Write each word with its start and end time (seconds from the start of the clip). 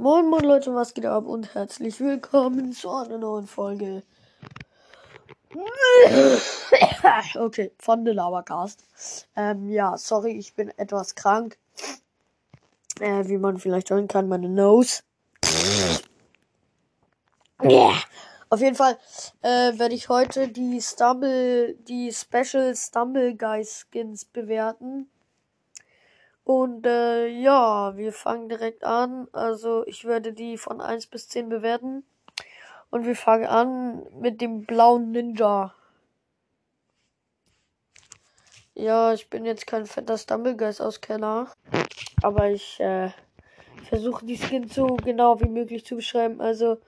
Moin 0.00 0.28
Moin 0.28 0.44
Leute, 0.44 0.72
was 0.76 0.94
geht 0.94 1.06
ab 1.06 1.26
und 1.26 1.56
herzlich 1.56 1.98
willkommen 1.98 2.72
zu 2.72 2.88
einer 2.88 3.18
neuen 3.18 3.48
Folge. 3.48 4.04
Okay, 7.34 7.72
von 7.80 8.04
The 8.04 8.12
Labercast. 8.12 8.84
Ähm, 9.34 9.68
ja, 9.68 9.96
sorry, 9.96 10.38
ich 10.38 10.54
bin 10.54 10.68
etwas 10.78 11.16
krank. 11.16 11.58
Äh, 13.00 13.26
wie 13.26 13.38
man 13.38 13.58
vielleicht 13.58 13.90
hören 13.90 14.06
kann, 14.06 14.28
meine 14.28 14.48
Nose. 14.48 15.02
Yeah. 17.60 17.96
Auf 18.50 18.60
jeden 18.60 18.76
Fall 18.76 18.96
äh, 19.42 19.76
werde 19.80 19.96
ich 19.96 20.08
heute 20.08 20.46
die 20.46 20.80
Stumble, 20.80 21.74
die 21.74 22.12
Special 22.12 22.76
Stumble 22.76 23.34
Guy 23.34 23.64
Skins 23.64 24.26
bewerten. 24.26 25.10
Und 26.48 26.86
äh, 26.86 27.26
ja, 27.26 27.94
wir 27.98 28.10
fangen 28.10 28.48
direkt 28.48 28.82
an. 28.82 29.28
Also 29.32 29.86
ich 29.86 30.06
werde 30.06 30.32
die 30.32 30.56
von 30.56 30.80
1 30.80 31.08
bis 31.08 31.28
10 31.28 31.50
bewerten. 31.50 32.04
Und 32.88 33.04
wir 33.04 33.16
fangen 33.16 33.44
an 33.44 34.06
mit 34.18 34.40
dem 34.40 34.64
blauen 34.64 35.10
Ninja. 35.10 35.74
Ja, 38.72 39.12
ich 39.12 39.28
bin 39.28 39.44
jetzt 39.44 39.66
kein 39.66 39.84
fetter 39.84 40.16
Stumblegeist-Auskenner. 40.16 41.52
Aber 42.22 42.48
ich 42.48 42.80
äh, 42.80 43.10
versuche 43.86 44.24
die 44.24 44.38
Skins 44.38 44.74
so 44.74 44.86
genau 44.86 45.38
wie 45.42 45.50
möglich 45.50 45.84
zu 45.84 45.96
beschreiben. 45.96 46.40
Also 46.40 46.78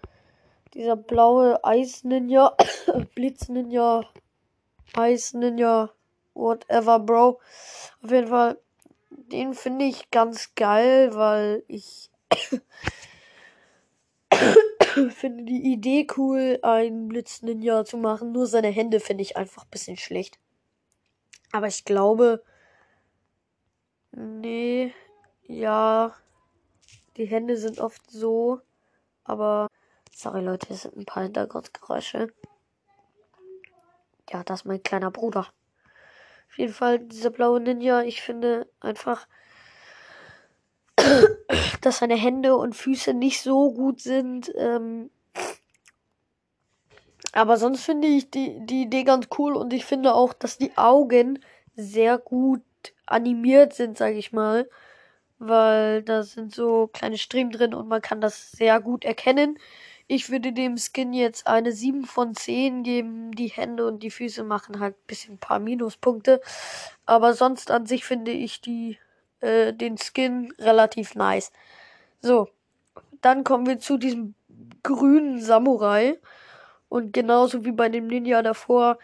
dieser 0.73 0.97
blaue 0.97 1.63
Eis-Ninja, 1.63 2.57
Blitz-Ninja, 3.15 4.07
Eis-Ninja, 4.95 5.91
whatever, 6.33 6.99
Bro. 6.99 7.41
Auf 8.03 8.11
jeden 8.11 8.29
Fall 8.29 8.57
den 9.11 9.55
finde 9.55 9.85
ich 9.85 10.11
ganz 10.11 10.55
geil, 10.55 11.15
weil 11.15 11.65
ich 11.69 12.11
finde 15.11 15.45
die 15.45 15.73
Idee 15.73 16.07
cool, 16.17 16.59
einen 16.63 17.09
Blitz 17.09 17.43
Ninja 17.43 17.85
zu 17.85 17.97
machen. 17.97 18.33
Nur 18.33 18.47
seine 18.47 18.69
Hände 18.69 19.01
finde 19.01 19.23
ich 19.23 19.37
einfach 19.37 19.65
ein 19.65 19.71
bisschen 19.71 19.97
schlecht. 19.97 20.39
Aber 21.53 21.67
ich 21.67 21.85
glaube, 21.85 22.43
nee, 24.13 24.95
ja, 25.43 26.15
die 27.17 27.27
Hände 27.27 27.57
sind 27.57 27.81
oft 27.81 28.09
so, 28.11 28.61
aber 29.25 29.69
sorry 30.13 30.43
Leute, 30.43 30.73
es 30.73 30.83
sind 30.83 30.97
ein 30.97 31.05
paar 31.05 31.25
Hintergrundgeräusche. 31.25 32.33
Ja, 34.31 34.45
das 34.45 34.61
ist 34.61 34.65
mein 34.65 34.83
kleiner 34.83 35.11
Bruder. 35.11 35.49
Auf 36.51 36.59
jeden 36.59 36.73
Fall 36.73 36.99
dieser 36.99 37.31
blaue 37.31 37.61
Ninja. 37.61 38.03
Ich 38.03 38.23
finde 38.23 38.69
einfach, 38.81 39.29
dass 41.81 41.99
seine 41.99 42.17
Hände 42.17 42.57
und 42.57 42.75
Füße 42.75 43.15
nicht 43.15 43.41
so 43.41 43.73
gut 43.73 44.01
sind. 44.01 44.53
Ähm, 44.57 45.11
aber 47.33 47.57
sonst 47.57 47.85
finde 47.85 48.09
ich 48.09 48.31
die, 48.31 48.59
die 48.67 48.83
Idee 48.83 49.05
ganz 49.05 49.29
cool 49.39 49.55
und 49.55 49.73
ich 49.73 49.85
finde 49.85 50.15
auch, 50.15 50.33
dass 50.33 50.59
die 50.59 50.77
Augen 50.77 51.39
sehr 51.77 52.19
gut 52.19 52.63
animiert 53.07 53.73
sind, 53.73 53.97
sage 53.97 54.17
ich 54.17 54.33
mal. 54.33 54.69
Weil 55.39 56.03
da 56.03 56.25
sind 56.25 56.55
so 56.55 56.89
kleine 56.89 57.17
Striemen 57.17 57.53
drin 57.53 57.75
und 57.75 57.89
man 57.89 58.03
kann 58.03 58.21
das 58.21 58.51
sehr 58.53 58.81
gut 58.81 59.05
erkennen. 59.05 59.59
Ich 60.13 60.29
würde 60.29 60.53
dem 60.53 60.77
Skin 60.77 61.13
jetzt 61.13 61.47
eine 61.47 61.71
7 61.71 62.05
von 62.05 62.35
10 62.35 62.83
geben. 62.83 63.31
Die 63.31 63.47
Hände 63.47 63.87
und 63.87 64.03
die 64.03 64.11
Füße 64.11 64.43
machen 64.43 64.81
halt 64.81 64.97
ein 64.97 65.07
bisschen 65.07 65.35
ein 65.35 65.39
paar 65.39 65.61
Minuspunkte. 65.61 66.41
Aber 67.07 67.33
sonst 67.33 67.71
an 67.71 67.87
sich 67.87 68.05
finde 68.05 68.33
ich 68.33 68.61
die, 68.61 68.99
äh, 69.39 69.73
den 69.73 69.99
Skin 69.99 70.53
relativ 70.59 71.15
nice. 71.15 71.53
So, 72.21 72.49
dann 73.21 73.45
kommen 73.45 73.67
wir 73.67 73.79
zu 73.79 73.99
diesem 73.99 74.35
grünen 74.83 75.41
Samurai. 75.41 76.19
Und 76.89 77.13
genauso 77.13 77.65
wie 77.65 77.71
bei 77.71 77.89
dem 77.89 78.09
Ninja 78.09 78.43
davor, 78.43 78.99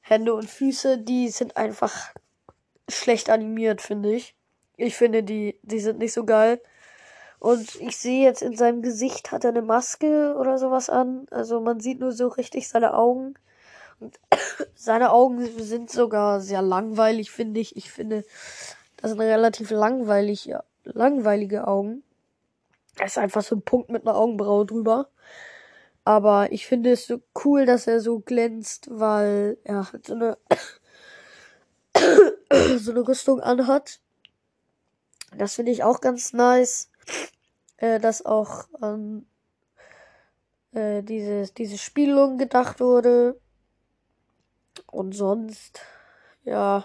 Hände 0.00 0.34
und 0.34 0.50
Füße, 0.50 0.98
die 0.98 1.28
sind 1.28 1.56
einfach 1.56 2.12
schlecht 2.88 3.30
animiert, 3.30 3.82
finde 3.82 4.12
ich. 4.12 4.34
Ich 4.76 4.96
finde, 4.96 5.22
die, 5.22 5.60
die 5.62 5.78
sind 5.78 6.00
nicht 6.00 6.12
so 6.12 6.24
geil. 6.24 6.60
Und 7.40 7.80
ich 7.80 7.96
sehe 7.96 8.22
jetzt 8.22 8.42
in 8.42 8.54
seinem 8.54 8.82
Gesicht 8.82 9.32
hat 9.32 9.44
er 9.44 9.50
eine 9.50 9.62
Maske 9.62 10.36
oder 10.38 10.58
sowas 10.58 10.90
an. 10.90 11.26
Also 11.30 11.58
man 11.60 11.80
sieht 11.80 11.98
nur 11.98 12.12
so 12.12 12.28
richtig 12.28 12.68
seine 12.68 12.94
Augen. 12.94 13.34
Und 13.98 14.20
seine 14.74 15.10
Augen 15.10 15.46
sind 15.58 15.90
sogar 15.90 16.42
sehr 16.42 16.60
langweilig, 16.60 17.30
finde 17.30 17.60
ich. 17.60 17.76
Ich 17.76 17.90
finde, 17.90 18.26
das 18.98 19.12
sind 19.12 19.20
relativ 19.20 19.70
langweilig, 19.70 20.52
langweilige 20.84 21.66
Augen. 21.66 22.02
Da 22.96 23.06
ist 23.06 23.16
einfach 23.16 23.42
so 23.42 23.56
ein 23.56 23.62
Punkt 23.62 23.88
mit 23.88 24.06
einer 24.06 24.16
Augenbraue 24.16 24.66
drüber. 24.66 25.08
Aber 26.04 26.52
ich 26.52 26.66
finde 26.66 26.92
es 26.92 27.06
so 27.06 27.22
cool, 27.42 27.64
dass 27.64 27.86
er 27.86 28.00
so 28.00 28.20
glänzt, 28.20 28.88
weil 28.90 29.56
er 29.64 29.90
halt 29.90 30.06
so 30.06 30.14
eine, 30.14 30.36
so 32.78 32.90
eine 32.90 33.08
Rüstung 33.08 33.40
anhat. 33.40 34.00
Das 35.38 35.54
finde 35.54 35.72
ich 35.72 35.84
auch 35.84 36.02
ganz 36.02 36.34
nice 36.34 36.89
äh, 37.78 37.98
dass 37.98 38.24
auch 38.24 38.68
an 38.80 39.26
äh, 40.72 41.02
diese, 41.02 41.52
diese 41.52 41.78
Spielung 41.78 42.38
gedacht 42.38 42.80
wurde. 42.80 43.40
Und 44.86 45.12
sonst, 45.12 45.80
ja, 46.44 46.84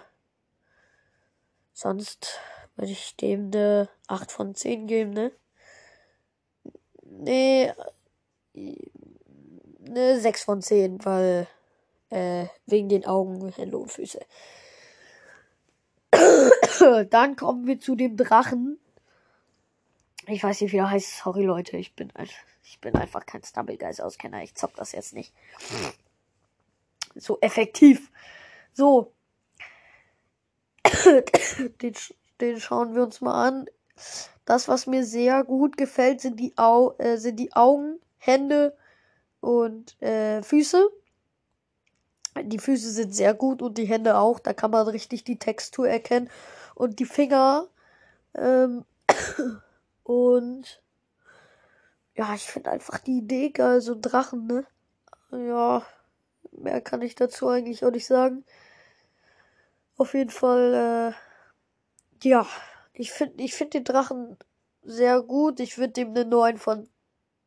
sonst 1.74 2.40
würde 2.75 2.91
ich 2.91 3.16
dem 3.16 3.52
eine 3.53 3.90
8 4.08 4.31
von 4.31 4.56
10 4.56 4.88
geben, 4.88 5.12
ne? 5.12 5.31
Nee, 7.03 7.72
eine 9.85 10.19
6 10.19 10.44
von 10.44 10.62
10, 10.62 11.06
weil, 11.06 11.47
äh, 12.09 12.47
wegen 12.66 12.90
den 12.90 13.06
Augen, 13.06 13.50
Hände 13.50 13.78
und 13.78 13.91
Füße. 13.91 14.19
Dann 17.09 17.35
kommen 17.35 17.68
wir 17.68 17.80
zu 17.80 17.96
dem 17.96 18.18
Drachen. 18.18 18.80
Ich 20.28 20.44
weiß 20.44 20.62
nicht, 20.62 20.72
wie 20.72 20.78
er 20.78 20.90
heißt. 20.90 21.18
Sorry, 21.18 21.44
Leute. 21.44 21.78
Ich 21.78 21.96
bin, 21.96 22.12
ich 22.63 22.80
bin 22.80 22.96
einfach 22.96 23.25
kein 23.25 23.44
Stumblegeist-Auskenner. 23.44 24.44
Ich 24.44 24.56
zock 24.56 24.75
das 24.75 24.91
jetzt 24.91 25.13
nicht. 25.13 25.34
So 27.16 27.40
effektiv. 27.41 28.12
So. 28.74 29.14
den, 31.81 31.94
den 32.41 32.59
schauen 32.59 32.96
wir 32.96 33.03
uns 33.03 33.22
mal 33.22 33.47
an. 33.47 33.66
Das, 34.46 34.68
was 34.68 34.88
mir 34.88 35.06
sehr 35.06 35.44
gut 35.44 35.78
gefällt, 35.78 36.22
sind 36.22 36.40
die, 36.40 36.53
Au 36.58 36.96
äh, 36.97 37.18
sind 37.18 37.38
die 37.38 37.53
Augen, 37.53 38.00
Hände 38.18 38.78
und 39.41 40.00
äh, 40.02 40.44
Füße. 40.44 40.90
Die 42.44 42.59
Füße 42.59 42.91
sind 42.91 43.16
sehr 43.16 43.34
gut 43.34 43.62
und 43.62 43.78
die 43.78 43.85
Hände 43.85 44.18
auch. 44.18 44.40
Da 44.40 44.53
kann 44.53 44.72
man 44.72 44.88
richtig 44.88 45.24
die 45.24 45.40
Textur 45.40 45.88
erkennen. 45.88 46.30
Und 46.74 47.00
die 47.00 47.06
Finger 47.06 47.68
ähm, 48.35 48.84
und 50.06 50.84
ja, 52.16 52.36
ich 52.36 52.44
finde 52.44 52.70
einfach 52.70 53.00
die 53.00 53.18
Idee 53.18 53.50
geil, 53.50 53.82
so 53.82 53.94
ein 53.94 54.02
Drachen, 54.02 54.46
ne? 54.46 54.66
Ja, 55.32 55.84
mehr 56.52 56.80
kann 56.82 57.02
ich 57.02 57.16
dazu 57.16 57.50
eigentlich 57.50 57.84
auch 57.84 57.92
nicht 57.92 58.06
sagen. 58.06 58.46
Auf 59.98 60.14
jeden 60.14 60.30
Fall, 60.30 61.16
äh, 62.24 62.28
ja, 62.28 62.46
ich 62.94 63.12
finde 63.12 63.44
ich 63.44 63.56
find 63.56 63.74
den 63.74 63.84
Drachen 63.84 64.38
sehr 64.84 65.22
gut. 65.24 65.60
Ich 65.60 65.80
würde 65.80 65.94
dem 65.94 66.10
eine 66.10 66.26
9 66.26 66.58
von, 66.60 66.88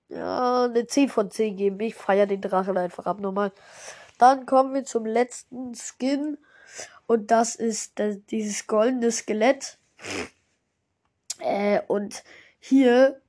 ja, 0.08 0.64
eine 0.64 0.86
10 0.86 1.10
von 1.10 1.30
10 1.30 1.56
geben. 1.56 1.78
Ich 1.80 1.94
feiere 1.94 2.26
den 2.26 2.40
Drachen 2.40 2.76
einfach 2.76 3.06
abnormal. 3.06 3.52
Dann 4.18 4.46
kommen 4.46 4.74
wir 4.74 4.84
zum 4.84 5.06
letzten 5.06 5.74
Skin. 5.76 6.38
Und 7.06 7.30
das 7.30 7.54
ist 7.54 8.00
das, 8.00 8.16
dieses 8.30 8.66
goldene 8.66 9.12
Skelett. 9.12 9.78
Äh, 11.38 11.80
und 11.86 12.24
hier, 12.68 13.20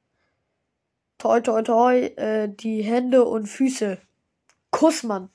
toi, 1.18 1.40
toi, 1.40 1.62
toi, 1.62 1.98
äh, 2.18 2.50
die 2.50 2.82
Hände 2.82 3.24
und 3.26 3.48
Füße. 3.48 3.98
Kussmann. 4.72 5.30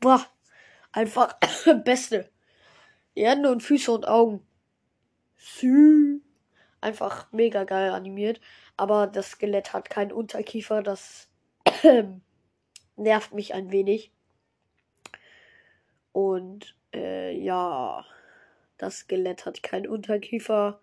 Boah, 0.00 0.26
einfach 0.92 1.38
beste. 1.84 2.28
Die 3.16 3.26
Hände 3.26 3.50
und 3.50 3.62
Füße 3.62 3.92
und 3.92 4.08
Augen. 4.08 4.44
Sü. 5.36 6.20
Einfach 6.80 7.30
mega 7.32 7.64
geil 7.64 7.90
animiert. 7.90 8.40
Aber 8.76 9.06
das 9.06 9.32
Skelett 9.32 9.72
hat 9.72 9.90
keinen 9.90 10.12
Unterkiefer, 10.12 10.82
das 10.82 11.28
nervt 12.96 13.34
mich 13.34 13.54
ein 13.54 13.70
wenig. 13.70 14.10
Und 16.12 16.74
äh, 16.94 17.32
ja, 17.36 18.04
das 18.78 19.00
Skelett 19.00 19.46
hat 19.46 19.62
keinen 19.62 19.86
Unterkiefer. 19.86 20.80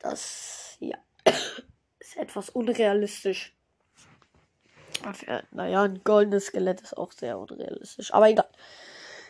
Das, 0.00 0.76
ja, 0.80 0.96
ist 1.98 2.16
etwas 2.16 2.50
unrealistisch. 2.50 3.54
Naja, 5.52 5.82
ein 5.82 6.02
goldenes 6.04 6.46
Skelett 6.46 6.80
ist 6.80 6.96
auch 6.96 7.12
sehr 7.12 7.38
unrealistisch. 7.38 8.12
Aber 8.12 8.28
egal. 8.28 8.48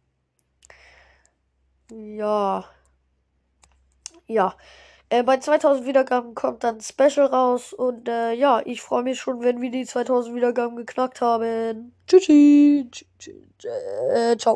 Ja. 1.91 2.65
Ja. 4.27 4.57
Äh, 5.11 5.23
bei 5.25 5.39
2000 5.39 5.87
Wiedergaben 5.87 6.35
kommt 6.35 6.65
dann 6.65 6.81
Special 6.81 7.27
raus 7.27 7.73
und 7.75 8.09
äh, 8.09 8.33
ja, 8.33 8.63
ich 8.65 8.81
freue 8.81 9.03
mich 9.03 9.21
schon, 9.21 9.43
wenn 9.43 9.61
wir 9.61 9.71
die 9.71 9.85
2000 9.85 10.35
Wiedergaben 10.35 10.77
geknackt 10.77 11.21
haben. 11.21 11.95
Tschüssi. 12.07 12.89
Tsch, 12.91 13.05
tsch, 13.19 13.31
äh, 14.15 14.37
ciao. 14.39 14.51